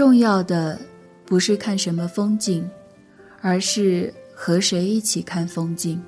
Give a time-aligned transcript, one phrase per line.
[0.00, 0.80] 重要的
[1.26, 2.66] 不是看什么风景，
[3.42, 6.02] 而是和谁一起看风景。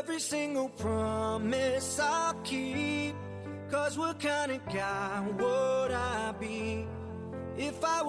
[0.00, 3.14] every single promise I'll keep.
[3.70, 5.89] Cause what kind of guy would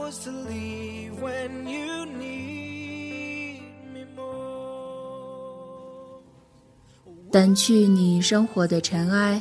[0.02, 3.62] was to leave when you need
[3.94, 4.32] me more?
[7.32, 9.40] 掸去你生活的尘埃，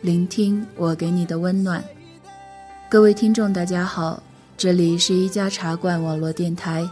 [0.00, 1.84] 聆听我给你的温暖。
[2.88, 4.22] 各位听众，大家好，
[4.56, 6.88] 这里是一家茶馆网络电台，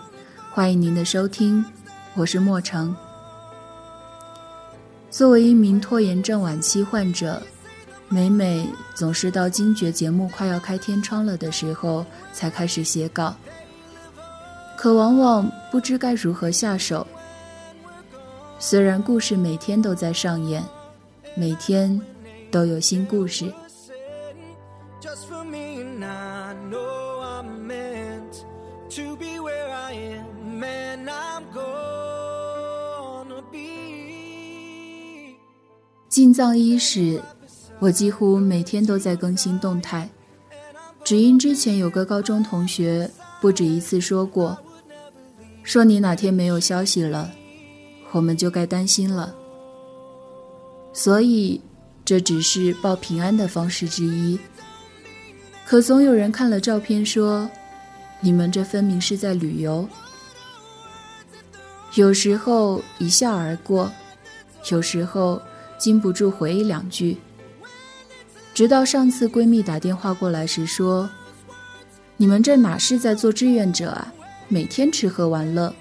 [0.50, 1.64] 欢迎您的收听，
[2.14, 2.94] 我是莫成。
[5.10, 7.42] 作为一名拖延症晚期患者，
[8.12, 13.36] 每每总是到惊觉节目快要开天窗了的时候才开始写稿，
[14.76, 17.06] 可往往不知该如何下手。
[18.58, 20.60] 虽然故事每天都在上演，
[21.36, 22.00] 每天
[22.50, 23.54] 都有新故事。
[36.08, 37.22] 进藏伊始，
[37.80, 40.08] 我几乎每天都在更新动态，
[41.02, 44.58] 只因之前有个高中同学不止一次说过，
[45.62, 47.30] 说你哪天没有消息了，
[48.12, 49.34] 我们就该担心了。
[50.92, 51.60] 所以
[52.04, 54.38] 这只是报平安的方式之一。
[55.66, 57.50] 可总有人看了照片说，
[58.20, 59.88] 你们这分明是在旅游。
[61.94, 63.90] 有时候一笑而过，
[64.70, 65.40] 有时候。
[65.80, 67.16] 禁不住回忆两句，
[68.60, 71.08] 直到上次闺蜜打电话过来时说
[72.18, 74.12] ：“你们这哪是在做志愿者啊，
[74.48, 75.72] 每天吃喝玩乐。”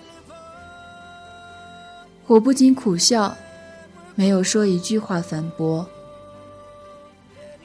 [2.25, 3.35] 我不禁苦笑，
[4.15, 5.85] 没有说一句话反驳。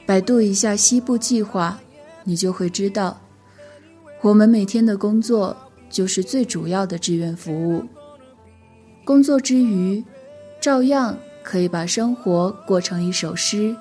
[0.05, 1.79] 百度一下西部计划，
[2.25, 3.21] 你就会知道，
[4.19, 5.55] 我们每天的工作
[5.89, 7.85] 就是最主要的志愿服务。
[9.05, 10.03] 工作之余，
[10.59, 11.17] 照样。
[11.41, 13.75] 可以把生活过成一首诗。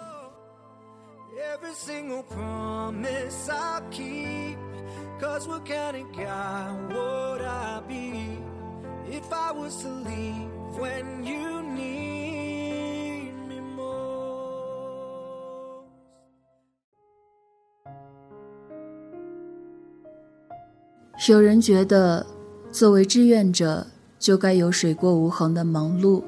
[21.29, 22.27] 有人觉得，
[22.71, 23.87] 作为志愿者
[24.19, 26.23] 就该有水过无痕的忙碌。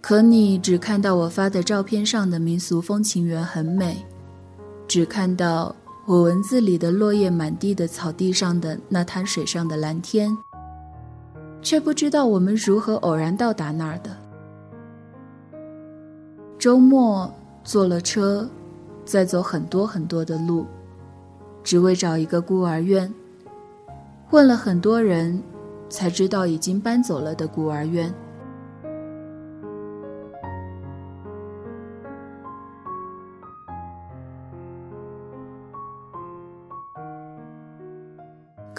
[0.00, 4.04] 可你只看到我发的照片上的民俗风情园很美，
[4.88, 5.74] 只看到
[6.06, 10.36] 我文字里的落叶满地的草地上的那滩水上的蓝天，
[11.60, 14.10] 却不知道我们如何偶然到达那儿的。
[16.58, 17.32] 周末
[17.62, 18.48] 坐了车，
[19.04, 20.66] 再走很多很多的路，
[21.62, 23.12] 只为找一个孤儿院。
[24.30, 25.42] 问了很多人，
[25.88, 28.12] 才知道已经搬走了的孤儿院。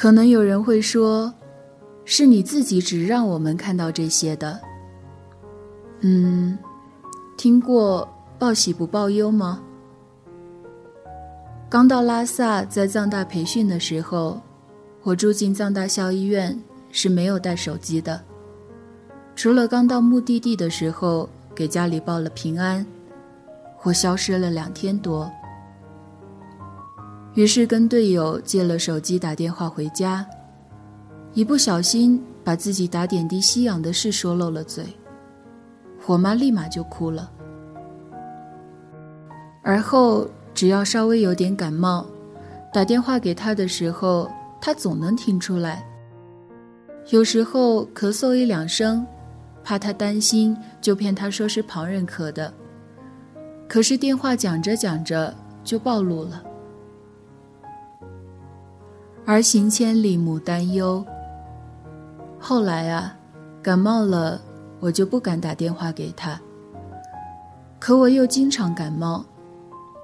[0.02, 1.32] 可能有人会说，
[2.06, 4.60] 是你自己只让我们看到这些的。
[6.00, 6.58] 嗯，
[7.38, 9.62] 听过报喜不报忧吗？
[11.70, 14.42] 刚到拉萨，在藏大培训的时候，
[15.04, 16.60] 我住进藏大校医院
[16.92, 18.20] 是没有带手机的，
[19.36, 22.84] 除了刚到目的地的时候给家里报了平安，
[23.84, 25.32] 我消失了两天多。
[27.34, 30.25] 于是跟队友借了手机打电话回家，
[31.34, 34.84] 一不小心把自己打点滴吸氧的事说漏了嘴，
[36.06, 37.32] 我妈立马就哭了。
[39.64, 42.06] 而后只要稍微有点感冒，
[42.73, 44.29] 打电话给她的时候，
[44.59, 45.88] 她总能听出来。
[47.11, 49.06] 有时候咳嗽一两声，
[49.64, 52.53] 怕她担心，就骗她说是旁人咳的，
[53.70, 55.34] 可是电话讲着讲着
[55.64, 56.44] 就暴露了。
[59.26, 61.06] 儿行千里母担忧。
[62.40, 63.16] 后来啊，
[63.62, 64.41] 感冒了，
[64.79, 66.40] 我就不敢打电话给他。
[67.79, 69.23] 可我又经常感冒，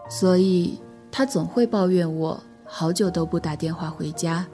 [0.09, 0.79] 所以
[1.11, 4.45] 他总会抱怨我好久都不打电话回家。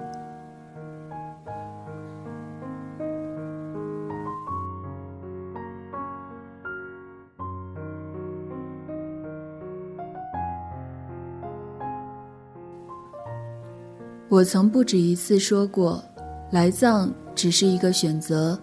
[14.34, 16.04] 我曾不止一次说过，
[16.52, 18.60] 来藏只是一个选择，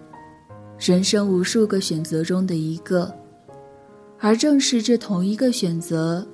[0.80, 3.14] 人生无数个选择中的一个，
[4.18, 6.26] 而正是这同一个选择，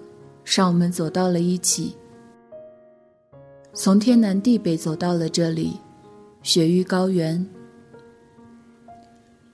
[0.43, 1.95] 让我们走到了一起，
[3.75, 5.79] 从天南地北走到了这里，
[6.43, 7.47] 雪域高原。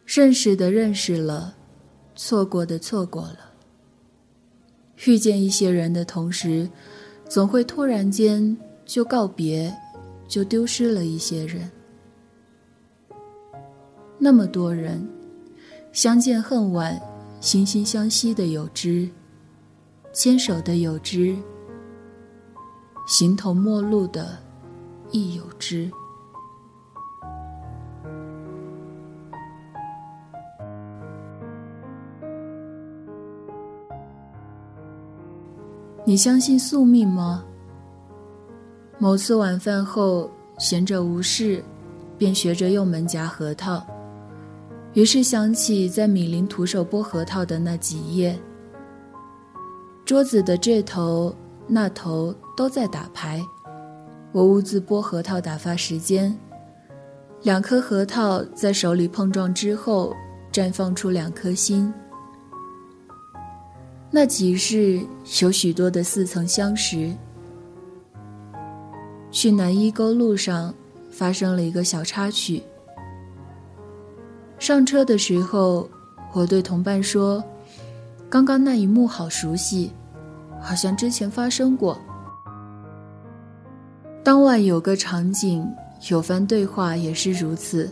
[0.06, 1.56] 认识的认识了，
[2.14, 3.50] 错过的错过了。
[5.06, 6.70] 遇见一些人的同时，
[7.28, 8.56] 总会突然间
[8.92, 9.74] 就告别，
[10.28, 11.70] 就丢失了一些人。
[14.18, 15.08] 那么多人，
[15.92, 17.00] 相见恨晚，
[17.40, 19.08] 惺惺相惜的有之，
[20.12, 21.34] 牵手的有之，
[23.06, 24.38] 形同陌路的
[25.10, 25.90] 亦有之。
[36.04, 37.42] 你相信宿命吗？
[39.02, 41.60] 某次晚饭后，闲着无事，
[42.16, 43.84] 便学着用门夹核桃，
[44.92, 48.38] 于是想起在米林徒手剥核桃的那几夜。
[50.04, 51.34] 桌子的这头
[51.66, 53.44] 那头都在打牌，
[54.30, 56.32] 我兀自剥核桃打发时间。
[57.42, 60.14] 两颗核桃在手里碰撞之后，
[60.52, 61.92] 绽放出两颗心。
[64.12, 65.04] 那几日
[65.42, 67.12] 有许多的似曾相识。
[69.32, 70.72] 去南一沟路上
[71.10, 72.62] 发生了一个小插曲。
[74.58, 75.88] 上车的时候，
[76.32, 77.42] 我对同伴说
[78.30, 79.90] ：“刚刚那一幕好熟悉，
[80.60, 81.98] 好像之前发生过。”
[84.22, 85.66] 当晚有个场景，
[86.08, 87.90] 有番对话也是如此。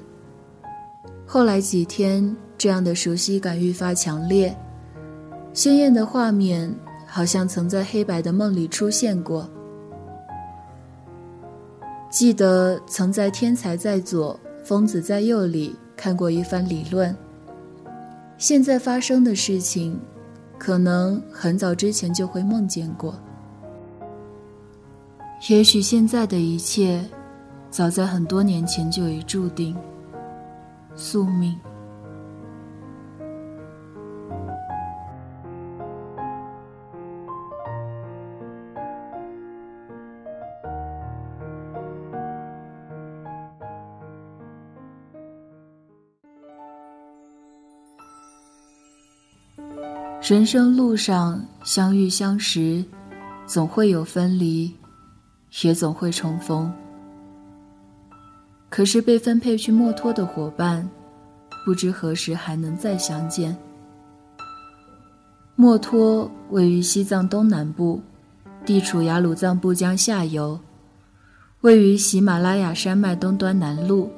[1.26, 4.56] 后来几天，这样的熟悉感愈发强烈。
[5.52, 6.72] 鲜艳的画面，
[7.04, 9.50] 好像曾在黑白的梦里出现过。
[12.10, 17.16] 记得曾在“天才在左，疯子在右”里看过一番理论。
[18.36, 19.96] 现在发生的事情，
[20.58, 23.14] 可能很早之前就会梦见过。
[25.48, 27.08] 也许现在的一切，
[27.70, 29.76] 早在很多年前就已注定，
[30.96, 31.56] 宿命。
[50.30, 52.84] 人生路上相遇相识，
[53.48, 54.72] 总会有分离，
[55.62, 56.72] 也总会重逢。
[58.68, 60.88] 可是被分配去墨脱的伙伴，
[61.66, 63.56] 不知何时还能再相见。
[65.56, 68.00] 墨脱位于西藏东南部，
[68.64, 70.60] 地处雅鲁藏布江下游，
[71.62, 74.08] 位于喜马拉雅山脉东端南麓，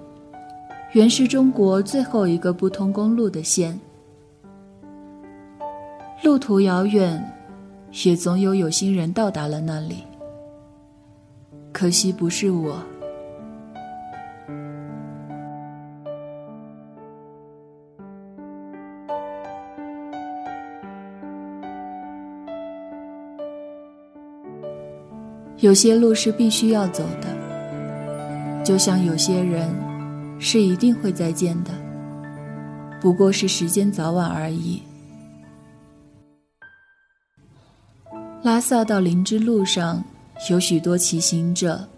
[0.93, 3.81] 原是中国最后一个不通公路的县。
[6.23, 7.21] 路途遥远，
[8.05, 10.05] 也总有有心人到达了那里。
[11.73, 12.81] 可惜不是我。
[25.59, 29.69] 有些路是必须要走的，就像有些人
[30.39, 31.71] 是一定会再见的，
[33.01, 34.83] 不过是时间早晚而已。
[38.43, 40.03] 拉萨到林芝路上
[40.51, 41.89] 有许多骑行者，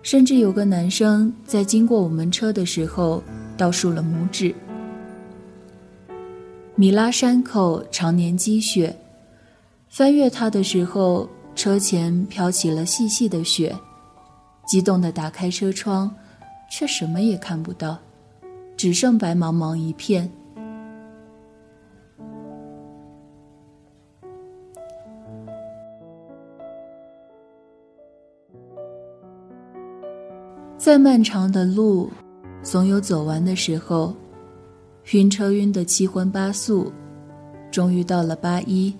[0.00, 3.20] 甚至有个男生在经过我们车的时候
[3.56, 4.54] 倒竖了拇指。
[6.76, 8.96] 米拉山口常年积雪，
[9.88, 13.76] 翻越它的时候，车前飘起了细细的雪，
[14.64, 16.08] 激动地打开车窗，
[16.70, 17.98] 却什么也看不到，
[18.76, 20.30] 只剩白茫茫一片。
[30.82, 32.10] 再漫长的路，
[32.60, 34.12] 总有走完的时候。
[35.12, 36.92] 晕车晕得七荤八素，
[37.70, 38.92] 终于到了八一。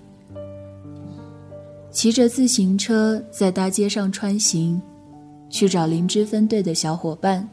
[1.91, 4.81] 骑着自行车在大街上穿行，
[5.49, 7.45] 去找灵芝分队的小伙伴。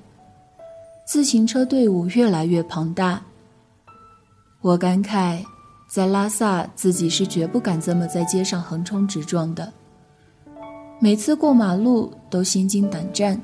[1.05, 3.21] 自行车队伍越来越庞大。
[4.61, 5.43] 我感慨，
[5.89, 9.73] 在拉萨自己是绝不敢这么在街上横冲直撞的。
[11.01, 13.37] 每次过马路都心惊胆战。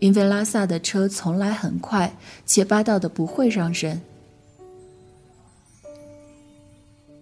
[0.00, 2.12] 因为拉萨的车从来很快，
[2.44, 4.00] 且霸道的不会让人。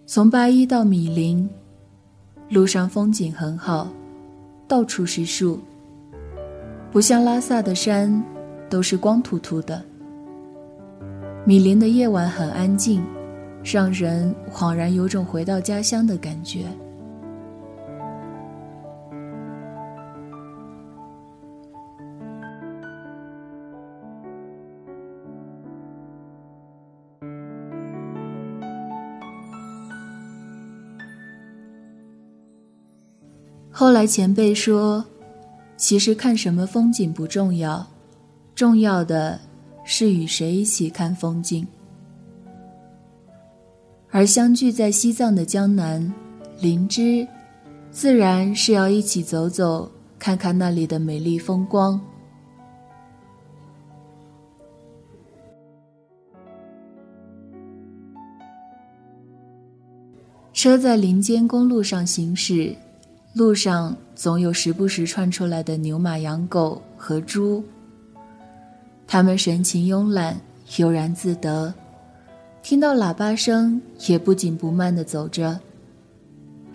[0.07, 1.47] 从八一到米林，
[2.49, 3.87] 路上风景很好，
[4.67, 5.59] 到处是树。
[6.91, 8.23] 不像拉萨的山，
[8.69, 9.83] 都是光秃秃的。
[11.45, 13.03] 米林的夜晚很安静，
[13.63, 16.65] 让人恍然有种回到家乡的感觉。
[33.79, 35.01] 后来前辈说，
[35.77, 37.87] 其实看什么风景不重要，
[38.53, 39.39] 重要的
[39.85, 41.65] 是与谁一起看风景。
[44.11, 46.13] 而相聚在西藏的江南
[46.59, 47.25] 林芝，
[47.89, 51.97] 自然是要一起走走，看看那里的美丽风光。
[60.51, 62.75] 车在林间公路上行驶。
[63.39, 67.63] 路上总有时不时窜出来的牛、马、羊、狗和猪。
[69.07, 70.37] 他们神情慵懒，
[70.75, 71.73] 悠然自得，
[72.61, 75.57] 听到喇叭声也不紧不慢地走着，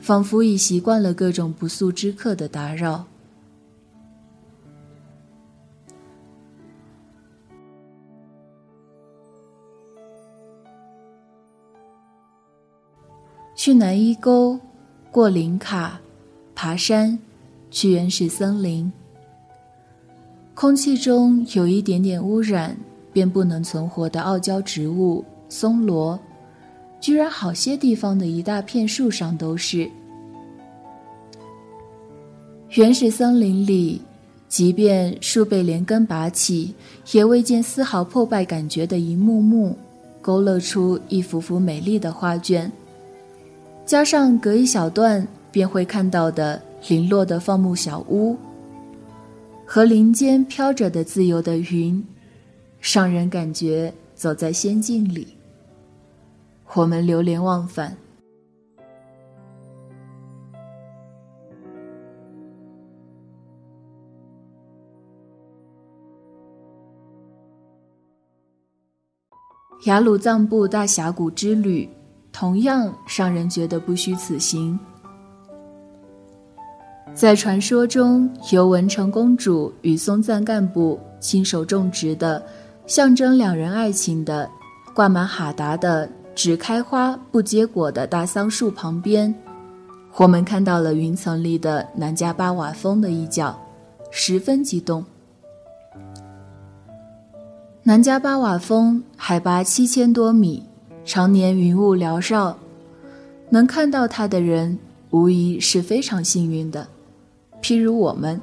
[0.01, 3.05] 仿佛已习惯了各种不速之客的打扰。
[13.55, 14.59] 去南伊沟，
[15.13, 16.01] 过林卡。
[16.55, 17.19] 爬山，
[17.71, 18.91] 去原始森林。
[20.55, 22.77] 空气中有一点点污染，
[23.13, 26.19] 便不能存活的傲娇植物松萝，
[27.01, 29.91] 居然好些地方的一大片树上都是。
[32.71, 34.01] 原始森林里，
[34.49, 36.73] 即便树被连根拔起，
[37.13, 39.77] 也未见丝毫破败感觉的一幕幕，
[40.23, 42.71] 勾勒出一幅幅美丽的画卷。
[43.85, 45.27] 加上隔一小段。
[45.55, 48.37] 便会看到的零落的放牧小屋，
[49.65, 52.05] 和林间飘着的自由的云，
[52.81, 55.29] 让人感觉走在仙境里。
[56.73, 57.97] 我们流连忘返。
[69.85, 71.89] 雅鲁藏布大峡谷之旅，
[72.33, 74.77] 同样让人觉得不虚此行。
[77.15, 82.45] 在传说中，由文成公主与松赞干部亲手种植的，
[82.89, 84.51] 象征两人爱情的、
[84.93, 89.33] 挂满哈达的、只开花不结果的大桑树旁边，
[90.17, 93.57] 我们看到了云层里的南迦巴瓦峰的一角，
[94.11, 95.05] 十分激动。
[97.85, 100.65] 南迦巴瓦峰海拔七千多米，
[101.05, 102.59] 常年云雾缭绕，
[103.51, 104.77] 能看到它的人，
[105.11, 106.89] 无疑是非常幸运的。
[107.65, 108.39] 譬如我们，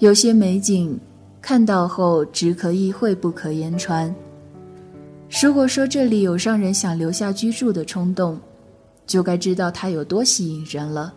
[0.00, 0.98] 有些美景
[1.40, 4.12] 看到后只可意会不可言传。
[5.40, 8.36] 如果说这里有让人想留下居住的冲动，
[9.06, 11.14] 就该知道它有多吸引人了。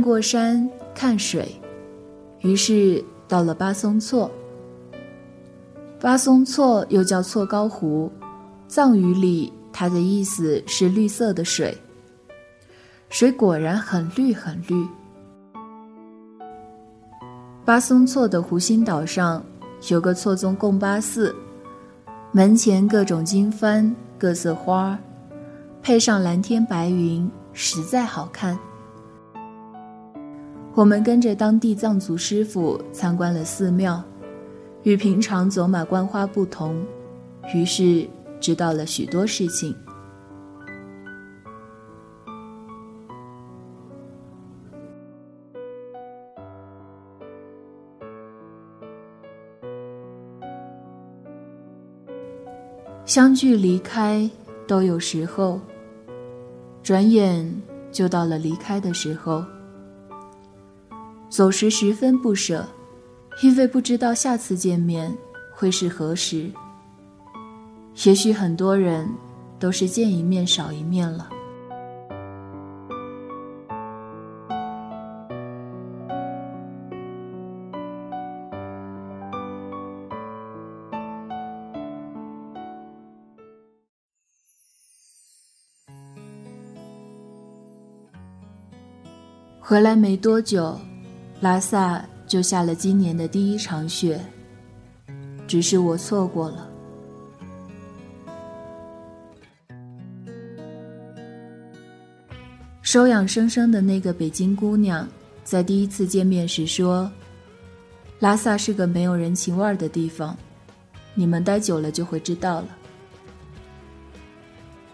[0.00, 1.48] 过山，看水，
[2.40, 4.30] 于是到了巴松措。
[6.00, 8.10] 巴松措又叫措高湖，
[8.66, 11.76] 藏语里它的意思是绿色的水。
[13.08, 14.86] 水果然很绿很绿。
[17.64, 19.44] 巴松措的湖心岛上
[19.88, 21.34] 有个错宗贡巴寺，
[22.32, 24.98] 门前各种经幡、各色花，
[25.82, 28.58] 配上蓝天白云，实在好看。
[30.72, 34.02] 我们跟着当地藏族师傅参观了寺庙，
[34.84, 36.80] 与平常走马观花不同，
[37.54, 38.08] 于是
[38.40, 39.74] 知道了许多事情。
[53.04, 54.30] 相聚离开
[54.68, 55.60] 都有时候，
[56.80, 59.44] 转眼就到了离开的时候。
[61.30, 62.66] 走时十分不舍，
[63.40, 65.16] 因为不知道下次见面
[65.54, 66.50] 会是何时。
[68.04, 69.08] 也许很多人
[69.58, 71.30] 都是见一面少一面了。
[89.60, 90.76] 回来没多久，
[91.40, 94.20] 拉萨就下了今年的第一场雪。
[95.46, 96.68] 只是我错过了。
[102.82, 105.08] 收养生生的那个北京姑娘，
[105.42, 107.10] 在第一次见面时说
[108.20, 110.36] ：“拉萨是个没有人情味儿的地方，
[111.14, 112.68] 你们待久了就会知道了。”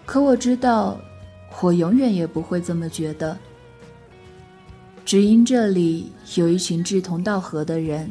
[0.07, 0.99] 可我知道，
[1.61, 3.37] 我永远也不会这么觉得。
[5.06, 8.10] 只因这里有一群志同道合的人，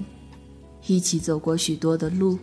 [0.88, 2.40] 一起走过许多的路。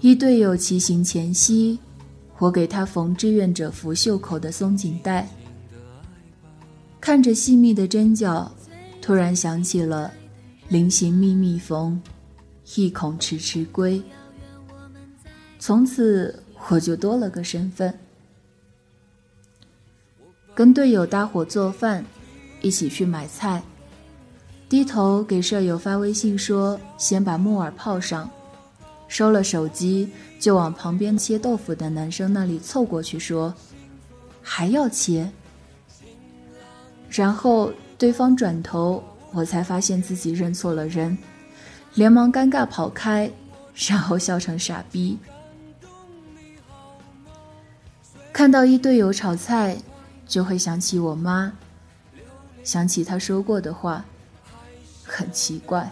[0.00, 1.78] 一队友骑行前夕，
[2.38, 5.28] 我给他缝志愿者服袖口的松紧带，
[7.02, 8.50] 看着细密的针脚，
[9.06, 10.12] 突然想起了
[10.68, 12.02] “临行密密缝，
[12.74, 14.02] 意恐迟迟归”。
[15.60, 17.96] 从此我就多了个身份，
[20.56, 22.04] 跟队友搭伙做饭，
[22.60, 23.62] 一起去买菜，
[24.68, 28.28] 低头给舍友发微信说：“先把木耳泡上。”
[29.06, 30.10] 收了手机，
[30.40, 33.54] 就往旁边切豆腐的男生那里凑过去说
[34.42, 35.30] ：“还要切。”
[37.08, 41.16] 然后对方转头，我才发现自己认错了人，
[41.94, 43.30] 连忙尴尬跑开，
[43.88, 45.18] 然后笑成傻逼。
[48.32, 49.78] 看到一队友炒菜，
[50.26, 51.52] 就会想起我妈，
[52.62, 54.04] 想起她说过的话，
[55.02, 55.90] 很奇怪。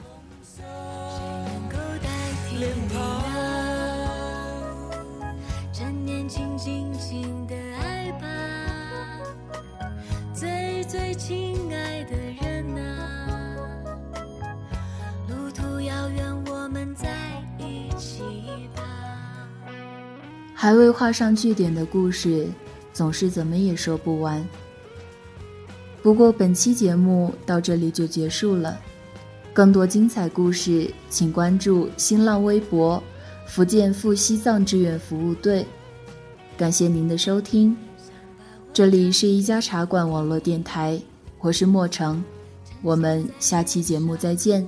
[20.65, 22.49] 还未画上句点的故事，
[22.91, 24.43] 总是怎么也说不完。
[26.03, 28.81] 不过本期节目到这里就结束了，
[29.53, 33.03] 更多精彩故事，请关注新浪微博
[33.47, 35.67] “福建赴西藏志愿服务队”。
[36.57, 37.77] 感谢您的收听，
[38.73, 40.99] 这里是一家茶馆网络电台，
[41.41, 42.25] 我是莫成，
[42.81, 44.67] 我们下期节目再见。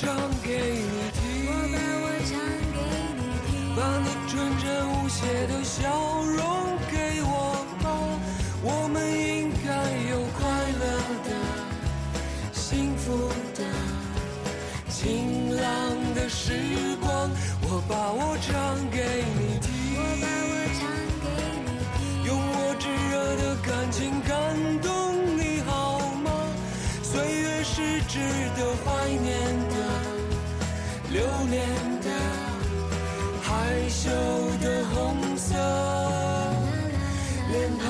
[0.00, 2.38] 唱给你听，我把我唱
[2.70, 2.78] 给
[3.18, 5.90] 你听，把你纯真无邪的笑
[6.22, 6.38] 容
[6.88, 7.84] 给我吧，
[8.62, 9.66] 我们应该
[10.08, 10.46] 有快
[10.78, 10.84] 乐
[11.26, 11.28] 的、
[12.52, 13.60] 幸福的、
[14.88, 15.64] 晴朗
[16.14, 16.54] 的时
[17.00, 17.28] 光，
[17.62, 20.86] 我把我唱给你听，我把我唱
[21.24, 21.26] 给
[21.66, 24.30] 你听，用我炙热的感情感
[24.80, 24.86] 动
[25.36, 26.30] 你好吗？
[27.02, 28.20] 岁月是值
[28.56, 29.26] 得怀念
[29.67, 29.67] 的。
[31.10, 31.66] 留恋
[32.02, 32.10] 的、
[33.42, 34.10] 害羞
[34.60, 35.54] 的红色
[37.50, 37.86] 脸庞。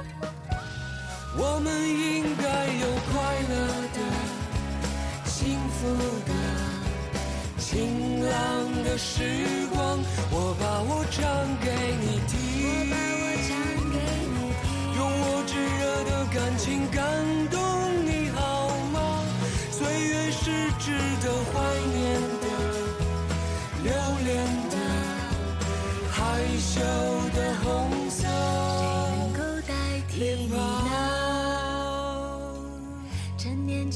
[0.04, 0.58] 啦。
[1.38, 3.13] 我们应该有快
[3.50, 3.54] 乐
[3.95, 4.00] 的、
[5.26, 5.34] 幸
[5.69, 5.76] 福
[6.28, 6.32] 的、
[7.58, 7.63] 晴
[8.30, 8.34] 朗
[8.84, 9.13] 的时
[9.64, 9.64] 光。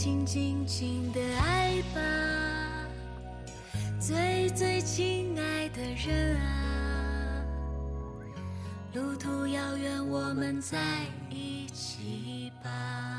[0.01, 1.99] 趁年轻，的爱吧。
[3.99, 7.43] 最最亲爱的人啊，
[8.93, 10.77] 路途遥远，我们在
[11.29, 13.18] 一起吧。